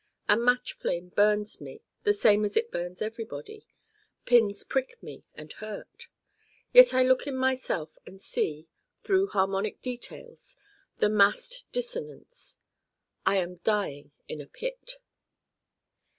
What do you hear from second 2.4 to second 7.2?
as it burns Everybody: pins prick me and hurt. Yet I